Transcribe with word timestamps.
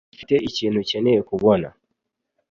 Mfite 0.15 0.35
ikintu 0.49 0.77
ukeneye 0.83 1.19
kubona. 1.29 1.67